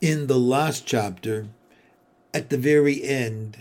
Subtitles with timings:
[0.00, 1.48] in the last chapter,
[2.32, 3.58] at the very end,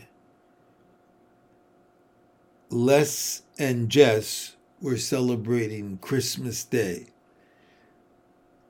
[2.70, 7.08] Les and Jess were celebrating Christmas Day.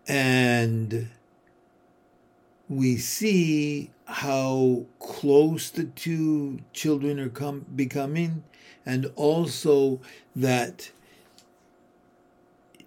[0.07, 1.09] And
[2.69, 8.43] we see how close the two children are com- becoming,
[8.85, 9.99] and also
[10.35, 10.91] that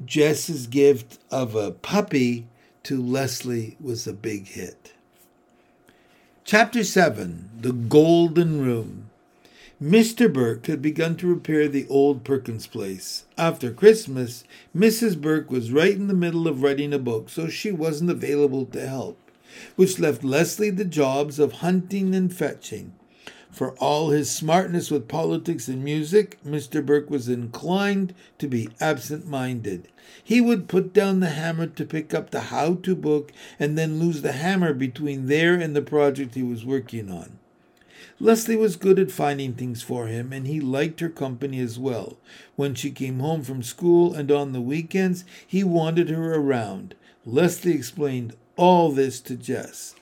[0.05, 2.47] Jess's gift of a puppy
[2.83, 4.93] to Leslie was a big hit.
[6.45, 9.11] Chapter 7 The Golden Room.
[9.83, 10.30] Mr.
[10.30, 13.25] Burke had begun to repair the old Perkins place.
[13.39, 14.45] After Christmas,
[14.77, 15.19] Mrs.
[15.19, 18.87] Burke was right in the middle of writing a book, so she wasn't available to
[18.87, 19.19] help,
[19.77, 22.92] which left Leslie the jobs of hunting and fetching.
[23.51, 26.85] For all his smartness with politics and music, Mr.
[26.85, 29.89] Burke was inclined to be absent minded.
[30.23, 33.99] He would put down the hammer to pick up the how to book and then
[33.99, 37.39] lose the hammer between there and the project he was working on.
[38.19, 42.19] Leslie was good at finding things for him, and he liked her company as well.
[42.55, 46.95] When she came home from school and on the weekends, he wanted her around.
[47.25, 49.95] Leslie explained all this to Jess.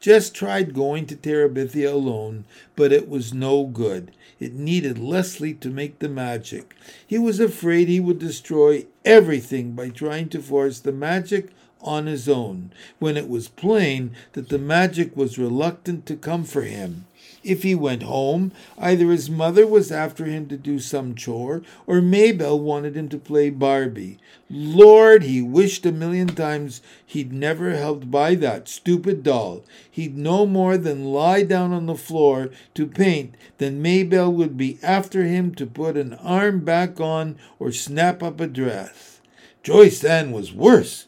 [0.00, 2.44] Jess tried going to Terabithia alone,
[2.76, 4.12] but it was no good.
[4.38, 6.74] It needed Leslie to make the magic.
[7.06, 11.48] He was afraid he would destroy everything by trying to force the magic
[11.86, 16.62] on his own, when it was plain that the magic was reluctant to come for
[16.62, 17.06] him.
[17.46, 22.00] If he went home, either his mother was after him to do some chore, or
[22.02, 24.18] May Belle wanted him to play Barbie.
[24.50, 29.62] Lord, he wished a million times he'd never helped buy that stupid doll.
[29.88, 34.56] He'd no more than lie down on the floor to paint than May Belle would
[34.56, 39.20] be after him to put an arm back on or snap up a dress.
[39.62, 41.06] Joyce Ann was worse.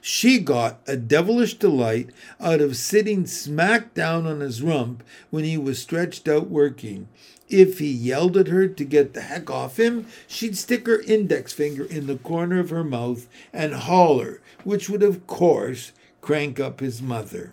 [0.00, 2.10] She got a devilish delight
[2.40, 7.08] out of sitting smack down on his rump when he was stretched out working.
[7.48, 11.52] If he yelled at her to get the heck off him, she'd stick her index
[11.52, 16.80] finger in the corner of her mouth and holler, which would, of course, crank up
[16.80, 17.52] his mother.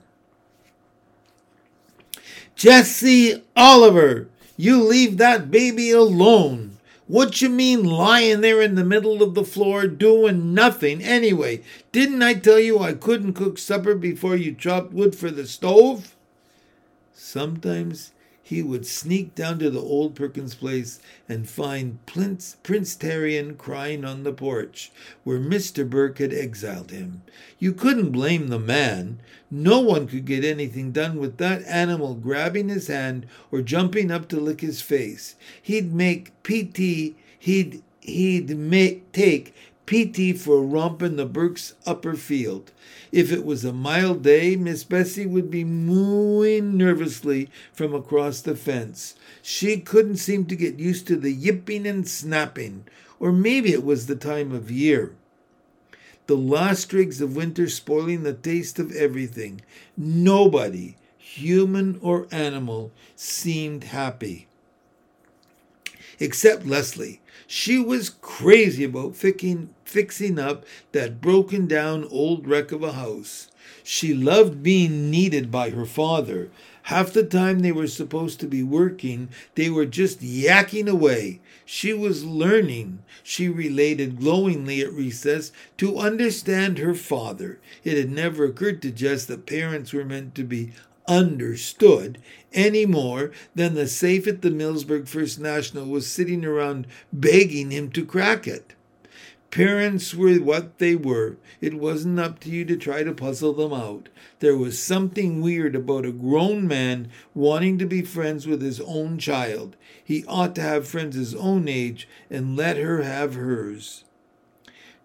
[2.55, 6.74] Jesse Oliver, you leave that baby alone.
[7.07, 11.61] What you mean lying there in the middle of the floor doing nothing anyway?
[11.91, 16.15] Didn't I tell you I couldn't cook supper before you chopped wood for the stove?
[17.13, 18.11] Sometimes
[18.45, 24.05] he would sneak down to the old Perkins place and find Prince, Prince Terrien crying
[24.05, 24.91] on the porch,
[25.23, 25.89] where Mr.
[25.89, 27.23] Burke had exiled him.
[27.57, 29.19] You couldn't blame the man.
[29.49, 34.27] No one could get anything done with that animal grabbing his hand or jumping up
[34.27, 35.33] to lick his face.
[35.59, 39.55] He'd make PT, he'd he'd make, take
[39.85, 42.71] PT for a romp in the Burke's upper field.
[43.11, 48.55] If it was a mild day, Miss Bessie would be mooing nervously from across the
[48.55, 49.15] fence.
[49.41, 52.85] She couldn't seem to get used to the yipping and snapping,
[53.19, 55.15] or maybe it was the time of year.
[56.27, 59.61] The last streaks of winter spoiling the taste of everything.
[59.95, 64.47] Nobody, human or animal, seemed happy.
[66.19, 67.21] Except Leslie.
[67.45, 73.49] She was crazy about fixing, fixing up that broken down old wreck of a house.
[73.83, 76.49] She loved being needed by her father.
[76.83, 81.39] Half the time they were supposed to be working, they were just yakking away.
[81.65, 87.59] She was learning, she related glowingly at recess, to understand her father.
[87.83, 90.73] It had never occurred to Jess that parents were meant to be
[91.07, 92.19] understood
[92.53, 97.89] any more than the safe at the Millsburg First National was sitting around begging him
[97.91, 98.73] to crack it.
[99.55, 101.37] Parents were what they were.
[101.61, 104.09] It wasn't up to you to try to puzzle them out.
[104.41, 109.17] There was something weird about a grown man wanting to be friends with his own
[109.17, 109.77] child.
[110.03, 114.03] He ought to have friends his own age and let her have hers.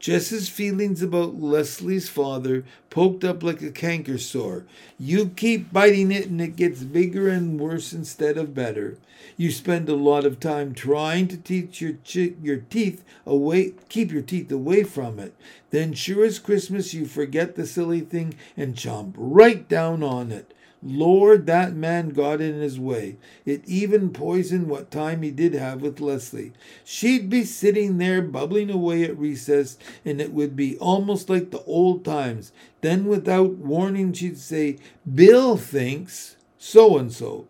[0.01, 4.65] Jess's feelings about Leslie's father poked up like a canker sore.
[4.99, 8.97] You keep biting it and it gets bigger and worse instead of better.
[9.37, 11.97] You spend a lot of time trying to teach your
[12.43, 15.35] your teeth away keep your teeth away from it.
[15.69, 20.55] Then sure as Christmas you forget the silly thing and chomp right down on it.
[20.83, 23.17] Lord, that man got in his way.
[23.45, 26.53] It even poisoned what time he did have with Leslie.
[26.85, 31.63] She'd be sitting there bubbling away at recess, and it would be almost like the
[31.65, 32.53] old times.
[32.81, 34.79] Then, without warning, she'd say,
[35.13, 37.47] Bill thinks so and so.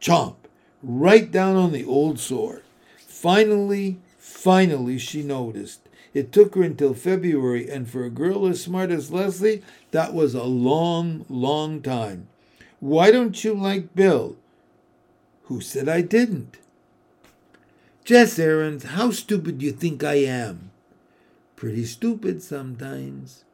[0.00, 0.36] Chomp,
[0.82, 2.62] right down on the old sore.
[2.96, 5.80] Finally, finally, she noticed.
[6.14, 10.34] It took her until February, and for a girl as smart as Leslie, that was
[10.34, 12.28] a long, long time.
[12.82, 14.34] Why don't you like Bill?
[15.44, 16.56] Who said I didn't?
[18.04, 20.72] Jess Aarons, how stupid do you think I am?
[21.54, 23.44] Pretty stupid sometimes.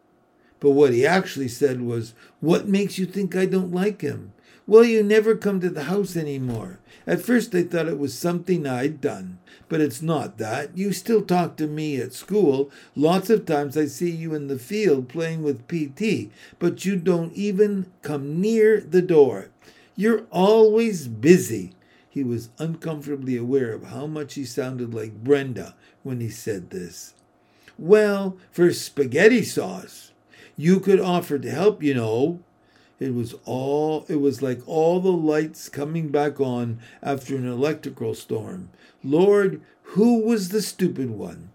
[0.60, 4.32] But what he actually said was, What makes you think I don't like him?
[4.68, 6.78] Well, you never come to the house anymore.
[7.06, 10.76] At first I thought it was something I'd done, but it's not that.
[10.76, 12.70] You still talk to me at school.
[12.94, 17.32] Lots of times I see you in the field playing with PT, but you don't
[17.32, 19.48] even come near the door.
[19.96, 21.72] You're always busy.
[22.10, 27.14] He was uncomfortably aware of how much he sounded like Brenda when he said this.
[27.78, 30.12] Well, for spaghetti sauce.
[30.58, 32.40] You could offer to help, you know.
[33.00, 38.14] It was all it was like all the lights coming back on after an electrical
[38.14, 38.70] storm.
[39.04, 39.60] Lord,
[39.94, 41.50] who was the stupid one?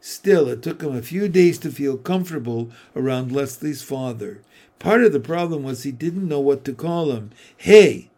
[0.00, 4.40] Still, it took him a few days to feel comfortable around Leslie's father.
[4.78, 7.30] Part of the problem was he didn't know what to call him.
[7.56, 8.10] Hey,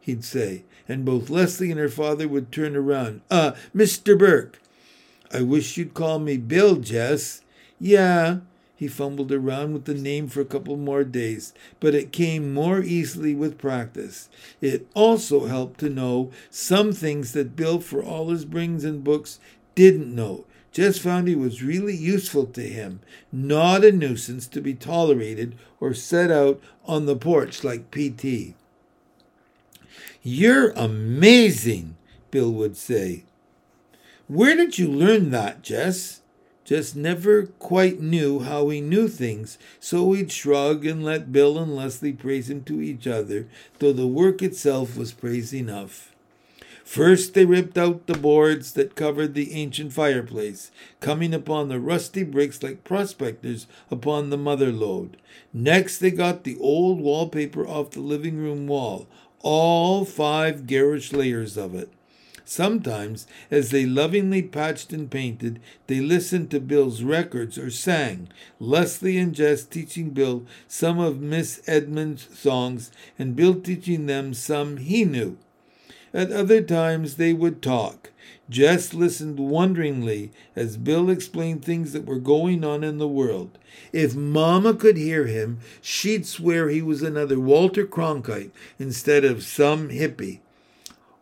[0.00, 3.22] he'd say, and both Leslie and her father would turn around.
[3.30, 4.16] Uh, Mr.
[4.16, 4.60] Burke.
[5.32, 7.42] I wish you'd call me Bill, Jess.
[7.80, 8.38] Yeah,
[8.76, 12.80] he fumbled around with the name for a couple more days, but it came more
[12.80, 14.28] easily with practice.
[14.60, 19.40] It also helped to know some things that Bill, for all his brings and books,
[19.74, 20.44] didn't know.
[20.72, 23.00] Jess found he was really useful to him,
[23.32, 28.54] not a nuisance to be tolerated or set out on the porch like PT.
[30.22, 31.96] You're amazing,
[32.30, 33.24] Bill would say.
[34.28, 36.20] Where did you learn that, Jess?
[36.66, 41.76] Just never quite knew how he knew things, so he'd shrug and let Bill and
[41.76, 43.46] Leslie praise him to each other,
[43.78, 46.12] though the work itself was praise enough.
[46.84, 52.24] First, they ripped out the boards that covered the ancient fireplace, coming upon the rusty
[52.24, 55.16] bricks like prospectors upon the mother lode.
[55.52, 59.06] Next, they got the old wallpaper off the living room wall,
[59.40, 61.90] all five garish layers of it.
[62.48, 65.58] Sometimes, as they lovingly patched and painted,
[65.88, 68.28] they listened to Bill's records or sang,
[68.60, 74.76] Leslie and Jess teaching Bill some of Miss Edmund's songs, and Bill teaching them some
[74.76, 75.38] he knew.
[76.14, 78.12] At other times, they would talk.
[78.48, 83.58] Jess listened wonderingly as Bill explained things that were going on in the world.
[83.92, 89.88] If Mamma could hear him, she'd swear he was another Walter Cronkite instead of some
[89.88, 90.38] hippie.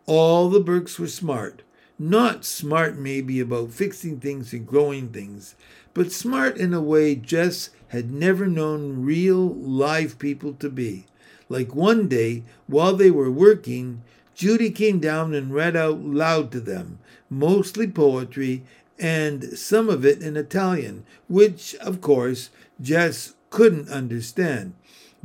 [0.05, 1.63] All the Burkes were smart.
[1.97, 5.55] Not smart, maybe, about fixing things and growing things,
[5.93, 11.05] but smart in a way Jess had never known real, live people to be.
[11.49, 14.03] Like one day, while they were working,
[14.35, 16.99] Judy came down and read out loud to them,
[17.29, 18.63] mostly poetry
[18.99, 22.49] and some of it in Italian, which, of course,
[22.81, 24.73] Jess couldn't understand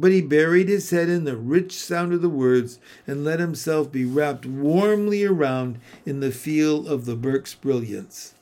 [0.00, 3.92] but he buried his head in the rich sound of the words and let himself
[3.92, 8.32] be wrapped warmly around in the feel of the Burke's brilliance.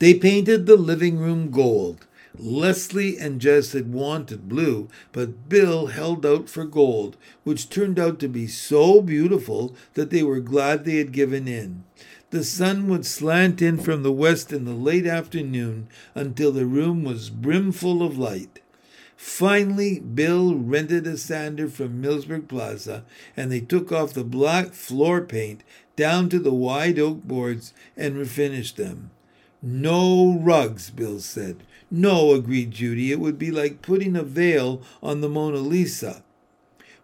[0.00, 2.06] They painted the living room gold.
[2.36, 8.18] Leslie and Jess had wanted blue, but Bill held out for gold, which turned out
[8.18, 11.84] to be so beautiful that they were glad they had given in.
[12.30, 15.86] The sun would slant in from the west in the late afternoon
[16.16, 18.58] until the room was brimful of light.
[19.16, 23.04] Finally, Bill rented a sander from Millsburg Plaza,
[23.36, 25.62] and they took off the black floor paint
[25.96, 29.10] down to the wide oak boards and refinished them.
[29.62, 31.62] No rugs, Bill said.
[31.90, 33.12] No, agreed Judy.
[33.12, 36.22] It would be like putting a veil on the Mona Lisa.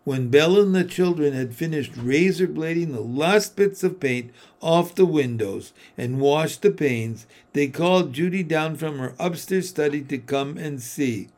[0.05, 4.95] When Bill and the children had finished razor blading the last bits of paint off
[4.95, 10.19] the windows and washed the panes, they called Judy down from her upstairs study to
[10.19, 11.29] come and see.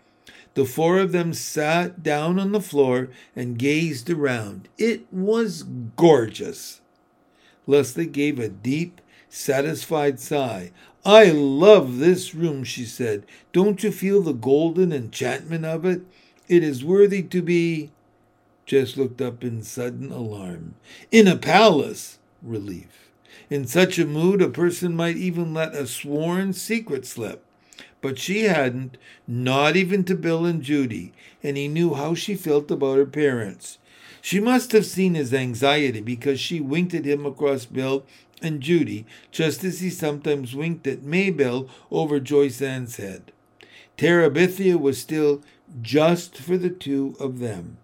[0.54, 4.68] The four of them sat down on the floor and gazed around.
[4.76, 5.62] It was
[5.96, 6.80] gorgeous.
[7.66, 10.72] Leslie gave a deep, satisfied sigh.
[11.04, 13.24] I love this room, she said.
[13.52, 16.02] Don't you feel the golden enchantment of it?
[16.48, 17.90] It is worthy to be.
[18.66, 20.74] Jess looked up in sudden alarm.
[21.10, 22.18] In a palace!
[22.42, 23.10] Relief.
[23.48, 27.44] In such a mood, a person might even let a sworn secret slip
[28.02, 32.70] but she hadn't, not even to Bill and Judy, and he knew how she felt
[32.70, 33.78] about her parents.
[34.20, 38.04] She must have seen his anxiety because she winked at him across Bill
[38.42, 43.32] and Judy, just as he sometimes winked at May Belle over Joyce Ann's head.
[43.96, 45.42] Terabithia was still
[45.80, 47.78] just for the two of them.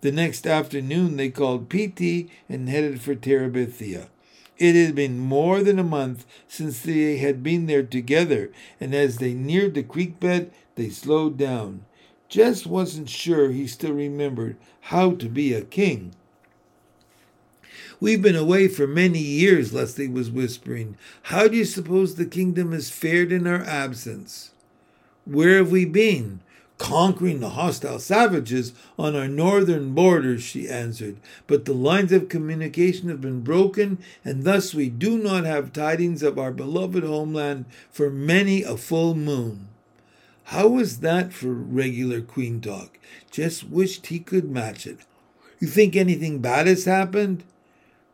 [0.00, 4.08] The next afternoon they called PT and headed for Terabithia.
[4.58, 9.18] It had been more than a month since they had been there together, and as
[9.18, 11.84] they neared the creek bed, they slowed down.
[12.28, 16.12] Jess wasn't sure he still remembered how to be a king.
[18.00, 20.96] We've been away for many years, Leslie was whispering.
[21.24, 24.52] How do you suppose the kingdom has fared in our absence?
[25.24, 26.40] Where have we been?
[26.78, 31.16] Conquering the hostile savages on our northern borders, she answered.
[31.46, 36.22] But the lines of communication have been broken, and thus we do not have tidings
[36.22, 39.68] of our beloved homeland for many a full moon.
[40.44, 42.98] How was that for regular queen talk?
[43.30, 44.98] Just wished he could match it.
[45.58, 47.42] You think anything bad has happened?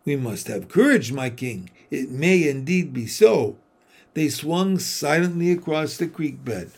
[0.04, 1.70] We must have courage, my king.
[1.90, 3.56] It may indeed be so.
[4.14, 6.70] They swung silently across the creek bed.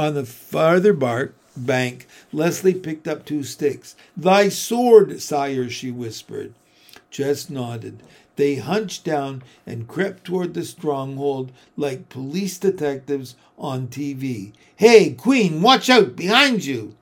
[0.00, 3.94] On the farther bark bank, Leslie picked up two sticks.
[4.16, 6.54] Thy sword, sire, she whispered.
[7.10, 8.02] Jess nodded.
[8.36, 14.54] They hunched down and crept toward the stronghold like police detectives on TV.
[14.74, 16.16] Hey, Queen, watch out!
[16.16, 16.96] Behind you!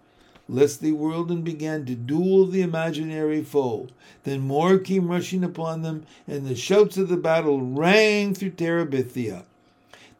[0.49, 3.87] Leslie whirled and began to duel the imaginary foe.
[4.25, 9.45] Then more came rushing upon them, and the shouts of the battle rang through Terabithia.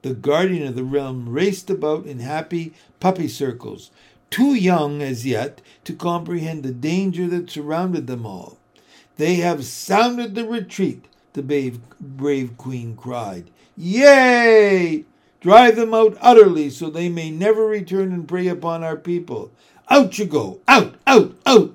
[0.03, 3.91] The guardian of the realm raced about in happy puppy circles,
[4.31, 8.59] too young as yet to comprehend the danger that surrounded them all.
[9.17, 13.51] They have sounded the retreat, the brave, brave queen cried.
[13.77, 15.05] Yea!
[15.41, 19.51] Drive them out utterly so they may never return and prey upon our people.
[19.89, 20.61] Out you go!
[20.69, 20.95] Out!
[21.07, 21.35] Out!
[21.47, 21.75] Out!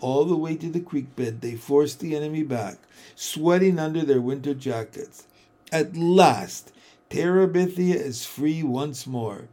[0.00, 2.78] All the way to the creek bed, they forced the enemy back,
[3.16, 5.26] sweating under their winter jackets.
[5.72, 6.72] At last,
[7.10, 9.48] Terabithia is free once more.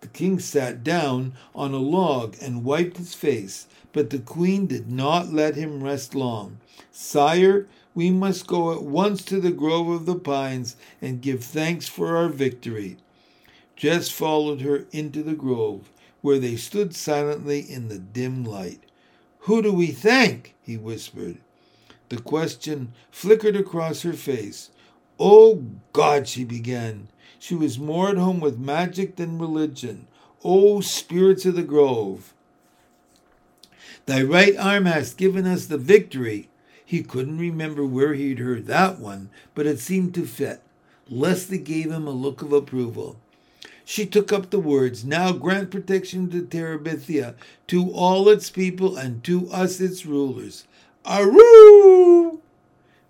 [0.00, 4.90] The king sat down on a log and wiped his face, but the queen did
[4.90, 6.58] not let him rest long.
[6.90, 11.88] Sire, we must go at once to the grove of the pines and give thanks
[11.88, 12.98] for our victory.
[13.76, 15.90] Jess followed her into the grove
[16.22, 18.80] where they stood silently in the dim light.
[19.40, 20.54] Who do we thank?
[20.60, 21.38] he whispered.
[22.08, 24.70] The question flickered across her face.
[25.18, 27.08] Oh God, she began.
[27.38, 30.06] She was more at home with magic than religion.
[30.44, 32.34] Oh, spirits of the grove.
[34.06, 36.48] Thy right arm hast given us the victory.
[36.84, 40.60] He couldn't remember where he'd heard that one, but it seemed to fit.
[41.08, 43.16] Leslie gave him a look of approval.
[43.84, 47.34] She took up the words, Now grant protection to Terabithia,
[47.68, 50.66] to all its people, and to us its rulers.
[51.04, 52.40] Aroo!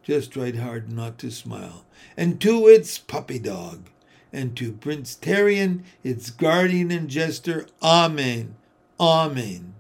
[0.07, 1.85] Just tried hard not to smile.
[2.17, 3.89] And to its puppy dog.
[4.33, 7.67] And to Prince Terrien, its guardian and jester.
[7.83, 8.55] Amen.
[9.01, 9.75] Amen.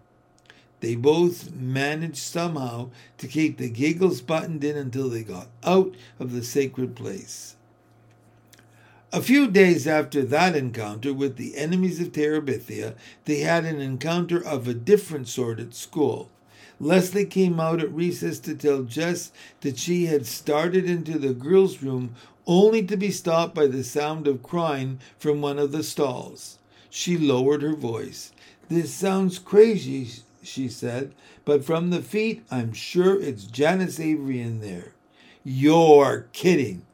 [0.80, 6.32] They both managed somehow to keep the giggles buttoned in until they got out of
[6.32, 7.54] the sacred place.
[9.12, 14.44] A few days after that encounter with the enemies of Terabithia, they had an encounter
[14.44, 16.30] of a different sort at school.
[16.78, 21.82] Leslie came out at recess to tell Jess that she had started into the girls'
[21.82, 22.14] room
[22.46, 26.58] only to be stopped by the sound of crying from one of the stalls.
[26.90, 28.32] She lowered her voice.
[28.68, 30.08] This sounds crazy,
[30.42, 31.12] she said,
[31.44, 34.92] but from the feet, I'm sure it's Janice Avery in there.
[35.44, 36.85] You're kidding.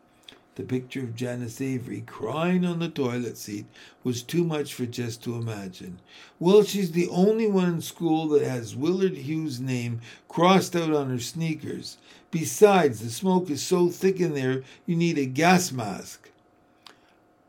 [0.63, 3.67] The picture of Janice Avery crying on the toilet seat
[4.05, 5.99] was too much for Jess to imagine.
[6.39, 11.11] Well, she's the only one in school that has Willard Hughes' name crossed out on
[11.11, 11.99] her sneakers.
[12.31, 16.31] Besides, the smoke is so thick in there you need a gas mask.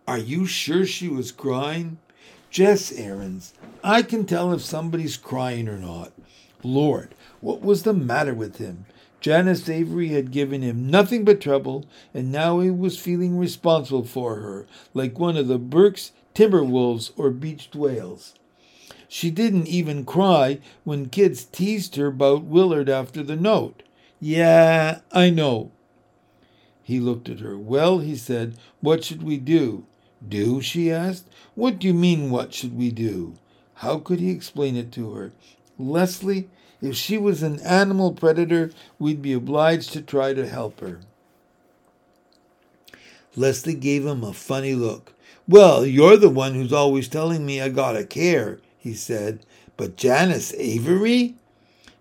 [0.08, 2.00] Are you sure she was crying?
[2.50, 3.53] Jess Aarons,
[3.84, 6.13] I can tell if somebody's crying or not.
[6.63, 8.88] Lord, what was the matter with him?
[9.24, 14.42] Janice Avery had given him nothing but trouble, and now he was feeling responsible for
[14.42, 18.34] her, like one of the Burke's timber wolves or beached whales.
[19.08, 23.84] She didn't even cry when kids teased her about Willard after the note.
[24.20, 25.72] Yeah, I know.
[26.82, 27.58] He looked at her.
[27.58, 29.86] Well, he said, what should we do?
[30.27, 30.60] Do?
[30.60, 31.30] she asked.
[31.56, 33.36] What do you mean, what should we do?
[33.75, 35.32] How could he explain it to her?
[35.80, 36.50] Leslie,
[36.84, 41.00] if she was an animal predator, we'd be obliged to try to help her.
[43.38, 45.13] Leslie gave him a funny look.
[45.48, 49.40] Well, you're the one who's always telling me I gotta care, he said.
[49.78, 51.36] But Janice Avery?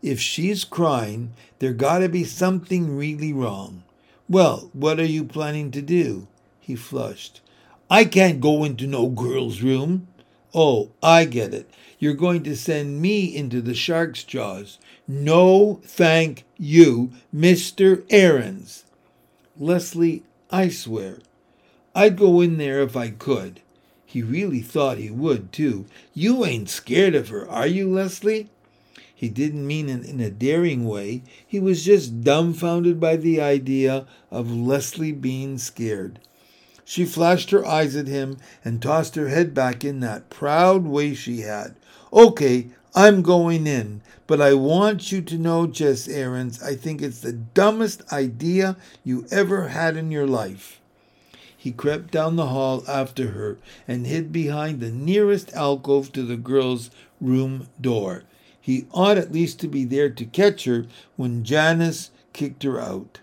[0.03, 3.85] If she's crying, there gotta be something really wrong.
[4.29, 6.27] Well, what are you planning to do?
[6.59, 7.41] He flushed.
[7.89, 10.09] I can't go into no girl's room.
[10.55, 11.71] Oh, I get it.
[11.99, 14.79] You're going to send me into the shark's jaws.
[15.09, 18.05] No, thank you, Mr.
[18.11, 18.85] Aarons.
[19.59, 21.19] Leslie, I swear.
[21.95, 23.61] I'd go in there if I could.
[24.05, 25.87] He really thought he would, too.
[26.13, 28.51] You ain't scared of her, are you, Leslie?
[29.15, 31.23] He didn't mean it in a daring way.
[31.47, 36.19] He was just dumbfounded by the idea of Leslie being scared.
[36.85, 41.15] She flashed her eyes at him and tossed her head back in that proud way
[41.15, 41.77] she had.
[42.13, 47.21] Okay, I'm going in, but I want you to know, Jess Aarons, I think it's
[47.21, 50.81] the dumbest idea you ever had in your life.
[51.57, 56.37] He crept down the hall after her and hid behind the nearest alcove to the
[56.37, 58.25] girl's room door.
[58.61, 60.87] He ought at least to be there to catch her
[61.17, 63.21] when Janice kicked her out.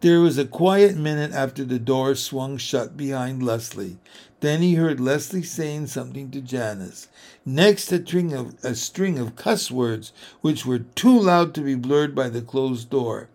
[0.00, 3.96] There was a quiet minute after the door swung shut behind Leslie.
[4.40, 7.08] Then he heard Leslie saying something to Janice.
[7.46, 10.12] Next, a string of, a string of cuss words,
[10.42, 13.30] which were too loud to be blurred by the closed door.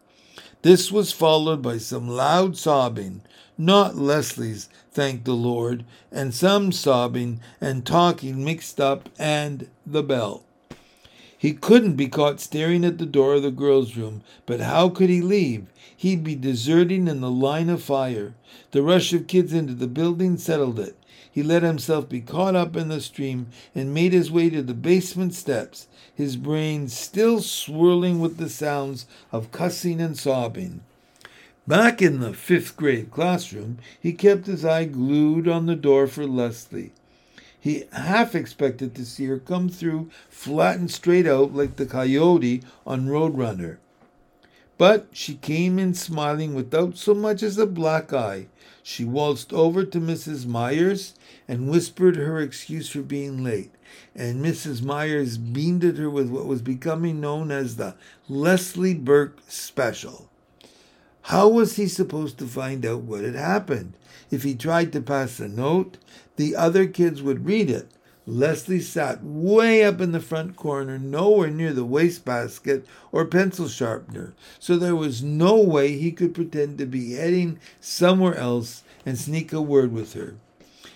[0.61, 3.21] This was followed by some loud sobbing,
[3.57, 10.43] not Leslie's, thank the Lord, and some sobbing and talking mixed up, and the bell.
[11.41, 15.09] He couldn't be caught staring at the door of the girls' room, but how could
[15.09, 15.65] he leave?
[15.97, 18.35] He'd be deserting in the line of fire.
[18.69, 20.95] The rush of kids into the building settled it.
[21.31, 24.75] He let himself be caught up in the stream and made his way to the
[24.75, 30.81] basement steps his brain still swirling with the sounds of cussing and sobbing.
[31.67, 36.27] Back in the fifth grade classroom, he kept his eye glued on the door for
[36.27, 36.91] Leslie.
[37.61, 42.63] He half expected to see her come through flat and straight out like the coyote
[42.85, 43.77] on Roadrunner.
[44.77, 48.47] But she came in smiling without so much as a black eye.
[48.83, 50.45] She waltzed over to Mrs.
[50.45, 51.13] Myers
[51.47, 53.71] and whispered her excuse for being late
[54.15, 54.81] and Mrs.
[54.81, 57.95] Myers beamed at her with what was becoming known as the
[58.27, 60.30] Leslie Burke Special.
[61.31, 63.93] How was he supposed to find out what had happened?
[64.31, 65.97] If he tried to pass a note,
[66.35, 67.87] the other kids would read it.
[68.27, 74.33] Leslie sat way up in the front corner, nowhere near the wastebasket or pencil sharpener,
[74.59, 79.53] so there was no way he could pretend to be heading somewhere else and sneak
[79.53, 80.35] a word with her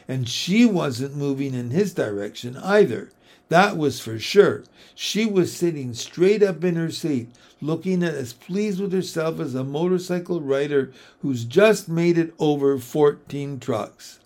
[0.07, 3.09] and she wasn't moving in his direction either.
[3.49, 4.63] That was for sure.
[4.95, 7.29] She was sitting straight up in her seat,
[7.61, 13.59] looking as pleased with herself as a motorcycle rider who's just made it over 14
[13.59, 14.19] trucks.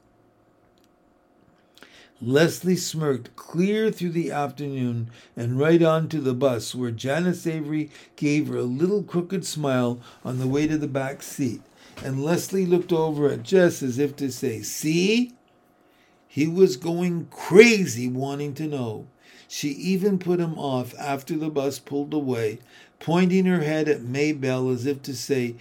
[2.21, 7.89] Leslie smirked clear through the afternoon and right on to the bus, where Janice Avery
[8.17, 11.61] gave her a little crooked smile on the way to the back seat.
[12.03, 15.33] And Leslie looked over at Jess as if to say, See?
[16.31, 19.07] He was going crazy wanting to know.
[19.47, 22.59] She even put him off after the bus pulled away,
[22.99, 25.55] pointing her head at May Belle as if to say,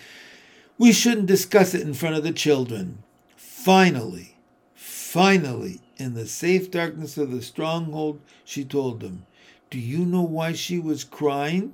[0.77, 2.99] We shouldn't discuss it in front of the children.
[3.35, 4.37] Finally,
[4.75, 9.25] finally, in the safe darkness of the stronghold, she told him,
[9.71, 11.73] Do you know why she was crying?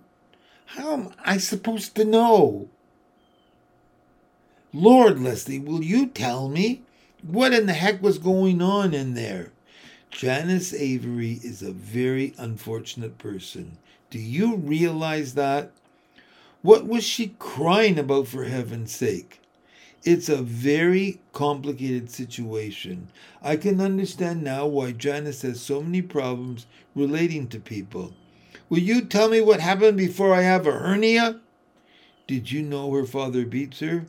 [0.67, 2.69] How am I supposed to know?
[4.73, 6.83] Lord, Leslie, will you tell me?
[7.27, 9.51] What in the heck was going on in there?
[10.11, 13.79] Janice Avery is a very unfortunate person.
[14.11, 15.73] Do you realize that?
[16.61, 19.41] What was she crying about for heaven's sake?
[20.03, 23.09] It's a very complicated situation.
[23.43, 28.13] I can understand now why Janice has so many problems relating to people.
[28.69, 31.41] Will you tell me what happened before I have a hernia?
[32.27, 34.05] Did you know her father beats her?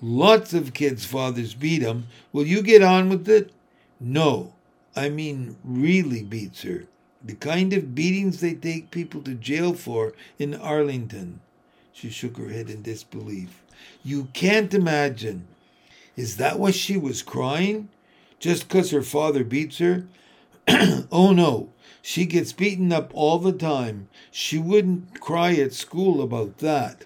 [0.00, 2.06] Lots of kids' fathers beat them.
[2.32, 3.50] Will you get on with it?
[4.00, 4.54] No,
[4.94, 6.84] I mean really beats her.
[7.24, 11.40] The kind of beatings they take people to jail for in Arlington.
[11.92, 13.62] She shook her head in disbelief.
[14.04, 15.46] You can't imagine.
[16.16, 17.88] Is that why she was crying?
[18.38, 20.06] Just 'cause her father beats her?
[21.10, 21.70] oh no,
[22.02, 24.08] she gets beaten up all the time.
[24.30, 27.04] She wouldn't cry at school about that.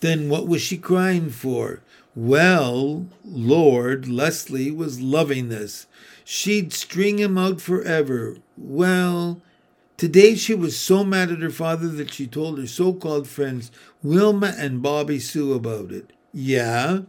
[0.00, 1.80] Then what was she crying for?
[2.14, 5.86] Well, Lord, Leslie was loving this.
[6.24, 8.36] She'd string him out forever.
[8.56, 9.40] Well,
[9.96, 13.70] today she was so mad at her father that she told her so called friends,
[14.02, 16.12] Wilma and Bobby Sue, about it.
[16.32, 17.00] Yeah?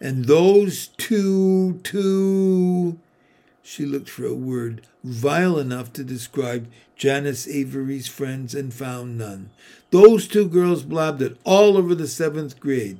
[0.00, 2.98] And those two, two.
[3.62, 9.50] She looked for a word vile enough to describe Janice Avery's friends and found none.
[9.90, 12.98] Those two girls blabbed it all over the seventh grade.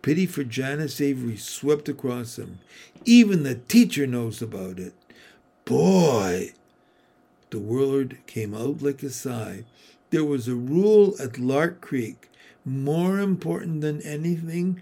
[0.00, 2.60] Pity for Janice Avery swept across him.
[3.04, 4.94] Even the teacher knows about it.
[5.64, 6.52] Boy!
[7.50, 9.64] The word came out like a sigh.
[10.10, 12.28] there was a rule at Lark Creek
[12.64, 14.80] more important than anything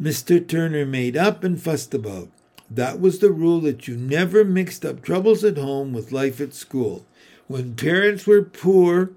[0.00, 0.46] Mr.
[0.46, 2.28] Turner made up and fussed about.
[2.70, 6.52] That was the rule that you never mixed up troubles at home with life at
[6.52, 7.06] school.
[7.46, 9.10] When parents were poor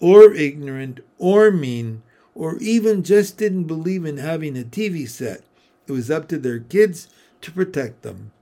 [0.00, 2.02] or ignorant or mean
[2.34, 5.42] or even just didn't believe in having a TV set,
[5.86, 7.08] it was up to their kids
[7.42, 8.32] to protect them.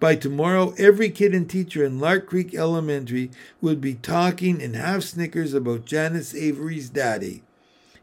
[0.00, 5.02] By tomorrow, every kid and teacher in Lark Creek Elementary would be talking in half
[5.02, 7.42] snickers about Janice Avery's daddy.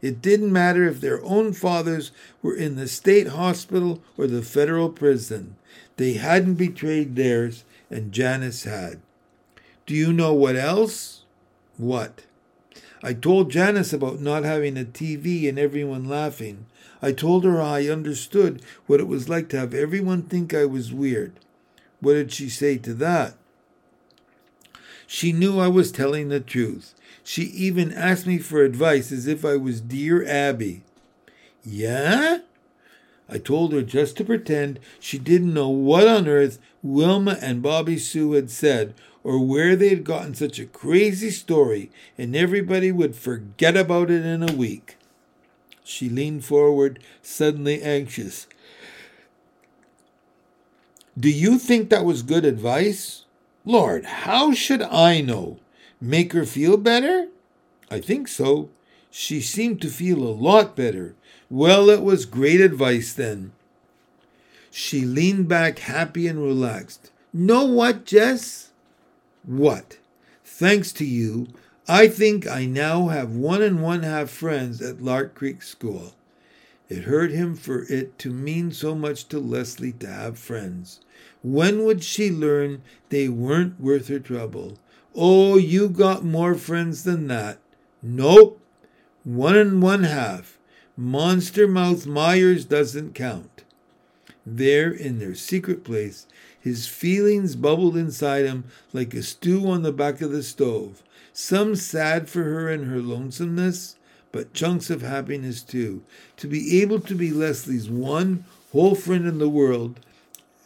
[0.02, 4.90] It didn't matter if their own fathers were in the state hospital or the federal
[4.90, 5.56] prison.
[5.96, 9.00] They hadn't betrayed theirs, and Janice had.
[9.86, 11.22] Do you know what else?
[11.76, 12.24] What?
[13.02, 16.66] I told Janice about not having a TV and everyone laughing.
[17.00, 20.92] I told her I understood what it was like to have everyone think I was
[20.92, 21.38] weird.
[22.00, 23.34] What did she say to that?
[25.06, 26.94] She knew I was telling the truth.
[27.22, 30.82] She even asked me for advice as if I was dear Abby.
[31.64, 32.38] Yeah?
[33.28, 37.98] I told her just to pretend she didn't know what on earth Wilma and Bobby
[37.98, 38.94] Sue had said
[39.26, 44.24] or where they had gotten such a crazy story, and everybody would forget about it
[44.24, 44.96] in a week.
[45.82, 48.46] She leaned forward, suddenly anxious.
[51.18, 53.24] Do you think that was good advice?
[53.64, 55.58] Lord, how should I know?
[56.00, 57.26] Make her feel better?
[57.90, 58.68] I think so.
[59.18, 61.14] She seemed to feel a lot better.
[61.48, 63.52] Well, it was great advice then.
[64.70, 67.12] She leaned back happy and relaxed.
[67.32, 68.72] Know what, Jess?
[69.42, 69.96] What?
[70.44, 71.46] Thanks to you,
[71.88, 76.12] I think I now have one and one half friends at Lark Creek School.
[76.90, 81.00] It hurt him for it to mean so much to Leslie to have friends.
[81.42, 84.76] When would she learn they weren't worth her trouble?
[85.14, 87.60] Oh, you got more friends than that.
[88.02, 88.60] Nope.
[89.26, 90.56] One and one half.
[90.96, 93.64] Monster Mouth Myers doesn't count.
[94.46, 96.28] There, in their secret place,
[96.60, 101.02] his feelings bubbled inside him like a stew on the back of the stove.
[101.32, 103.96] Some sad for her and her lonesomeness,
[104.30, 106.04] but chunks of happiness too.
[106.36, 109.98] To be able to be Leslie's one whole friend in the world,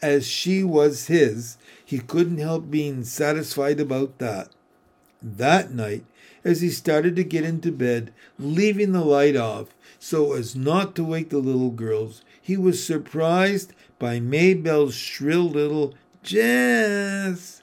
[0.03, 4.51] as she was his, he couldn't help being satisfied about that.
[5.23, 6.05] That night,
[6.44, 11.05] as he started to get into bed, leaving the light off so as not to
[11.05, 17.62] wake the little girls, he was surprised by May Belle's shrill little Jess.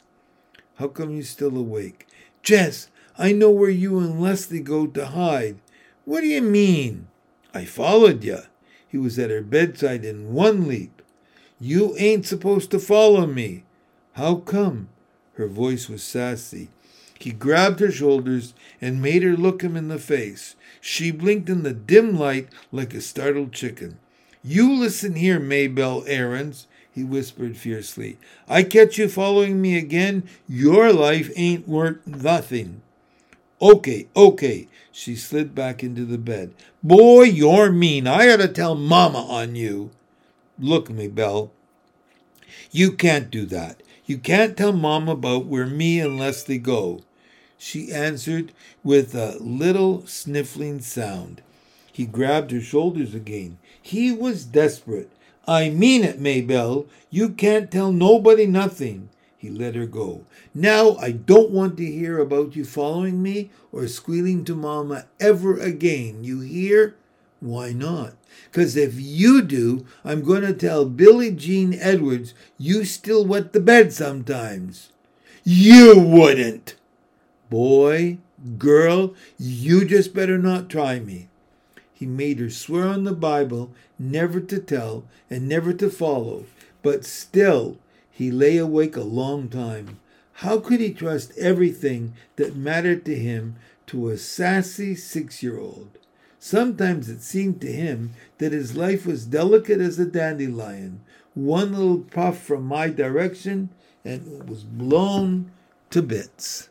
[0.75, 2.07] How come you still awake?
[2.43, 5.57] Jess, I know where you and Leslie go to hide.
[6.05, 7.07] What do you mean?
[7.53, 8.39] I followed you.
[8.87, 11.01] He was at her bedside in one leap.
[11.59, 13.63] You ain't supposed to follow me.
[14.13, 14.89] How come?
[15.33, 16.69] Her voice was sassy.
[17.19, 20.56] He grabbed her shoulders and made her look him in the face.
[20.82, 23.99] She blinked in the dim light like a startled chicken.
[24.43, 28.17] You listen here, May Belle Aarons, he whispered fiercely.
[28.47, 32.82] I catch you following me again, your life ain't worth nothing.
[33.62, 34.67] Okay, okay.
[34.91, 36.53] She slid back into the bed.
[36.84, 38.08] Boy, you're mean.
[38.08, 39.91] I ought to tell Mama on you.
[40.60, 41.51] Look, May Belle.
[42.71, 43.82] You can't do that.
[44.06, 47.01] You can't tell Mom about where me and Leslie go
[47.58, 48.52] she answered
[48.84, 51.41] with a little sniffling sound.
[51.91, 53.58] He grabbed her shoulders again.
[53.82, 55.12] He was desperate.
[55.48, 56.86] I mean it, May Belle.
[57.10, 59.10] You can't tell nobody nothing.
[59.38, 60.26] He let her go.
[60.54, 65.58] Now I don't want to hear about you following me or squealing to Mama ever
[65.58, 66.24] again.
[66.24, 66.96] You hear?
[67.39, 68.13] Why not?
[68.52, 73.60] Because if you do, I'm going to tell Billie Jean Edwards you still wet the
[73.60, 74.91] bed sometimes.
[75.43, 76.76] You wouldn't!
[77.49, 78.17] Boy,
[78.57, 81.27] girl, you just better not try me.
[81.93, 86.45] He made her swear on the Bible never to tell and never to follow,
[86.83, 87.77] but still
[88.12, 89.99] he lay awake a long time.
[90.33, 93.55] How could he trust everything that mattered to him
[93.88, 95.97] to a sassy six year old?
[96.39, 101.01] Sometimes it seemed to him that his life was delicate as a dandelion.
[101.33, 103.69] One little puff from my direction
[104.05, 105.51] and it was blown
[105.89, 106.69] to bits.